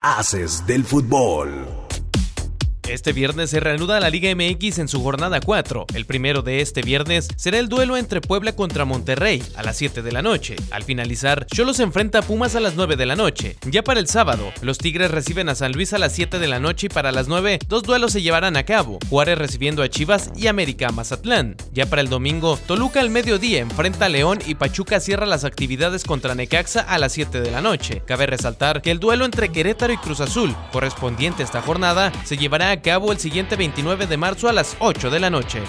[0.00, 1.77] Haces del fútbol.
[2.88, 5.88] Este viernes se reanuda la Liga MX en su jornada 4.
[5.94, 10.00] El primero de este viernes será el duelo entre Puebla contra Monterrey a las 7
[10.00, 10.56] de la noche.
[10.70, 13.58] Al finalizar, Cholos enfrenta a Pumas a las 9 de la noche.
[13.70, 16.60] Ya para el sábado, los Tigres reciben a San Luis a las 7 de la
[16.60, 18.98] noche y para las 9 dos duelos se llevarán a cabo.
[19.10, 21.56] Juárez recibiendo a Chivas y América Mazatlán.
[21.72, 26.04] Ya para el domingo, Toluca al mediodía enfrenta a León y Pachuca cierra las actividades
[26.04, 28.00] contra Necaxa a las 7 de la noche.
[28.06, 32.38] Cabe resaltar que el duelo entre Querétaro y Cruz Azul, correspondiente a esta jornada, se
[32.38, 35.62] llevará a cabo el siguiente 29 de marzo a las 8 de la noche.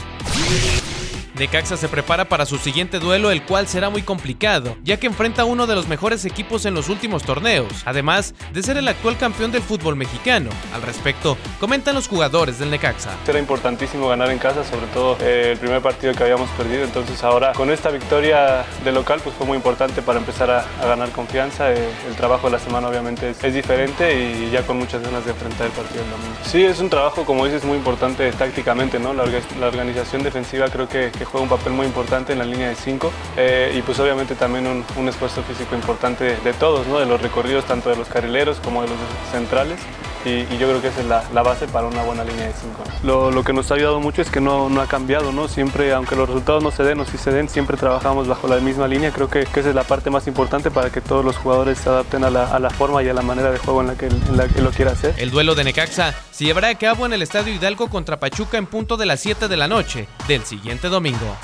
[1.39, 5.43] Necaxa se prepara para su siguiente duelo, el cual será muy complicado, ya que enfrenta
[5.43, 9.17] a uno de los mejores equipos en los últimos torneos, además de ser el actual
[9.17, 10.49] campeón del fútbol mexicano.
[10.73, 13.11] Al respecto, comentan los jugadores del Necaxa.
[13.25, 17.23] Era importantísimo ganar en casa, sobre todo eh, el primer partido que habíamos perdido, entonces
[17.23, 21.71] ahora con esta victoria de local pues fue muy importante para empezar a, ganar confianza.
[21.71, 25.31] Eh, el trabajo de la semana obviamente es, diferente y ya con muchas ganas de
[25.31, 26.35] enfrentar el partido del domingo.
[26.43, 29.13] Sí, es un trabajo, como dices, muy importante tácticamente, ¿no?
[29.13, 29.23] La,
[29.69, 33.73] organización defensiva creo que juega un papel muy importante en la línea de 5 eh,
[33.77, 36.99] y pues obviamente también un, esfuerzo físico importante de todos, ¿no?
[36.99, 38.97] de los recorridos tanto de los carrileros como de los
[39.31, 39.79] centrales
[40.25, 43.31] y, yo creo que esa es la, base para una buena línea de 5.
[43.31, 45.47] Lo, que nos ha ayudado mucho es que no, no, ha cambiado, ¿no?
[45.47, 48.57] siempre, aunque los resultados no se den o si se den, siempre trabajamos bajo la
[48.57, 51.79] misma línea, creo que, esa es la parte más importante para que todos los jugadores
[51.79, 53.95] se adapten a la, a la forma y a la manera de juego en la,
[53.95, 55.15] que, en la que lo quiera hacer.
[55.17, 58.65] El duelo de Necaxa se llevará a cabo en el Estadio Hidalgo contra Pachuca en
[58.65, 61.37] punto de las 7 de la noche del siguiente domingo.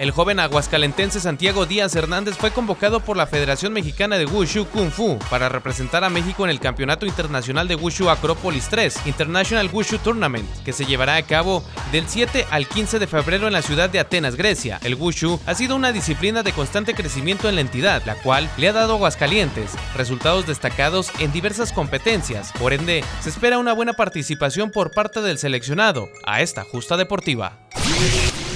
[0.00, 4.90] El joven aguascalentense Santiago Díaz Hernández fue convocado por la Federación Mexicana de Wushu Kung
[4.90, 9.98] Fu para representar a México en el Campeonato Internacional de Wushu Acrópolis 3 International Wushu
[9.98, 13.90] Tournament, que se llevará a cabo del 7 al 15 de febrero en la ciudad
[13.90, 14.80] de Atenas, Grecia.
[14.82, 18.68] El Wushu ha sido una disciplina de constante crecimiento en la entidad, la cual le
[18.68, 22.52] ha dado a Aguascalientes resultados destacados en diversas competencias.
[22.58, 27.58] Por ende, se espera una buena participación por parte del seleccionado a esta justa deportiva.